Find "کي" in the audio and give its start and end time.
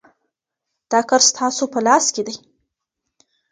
2.13-2.21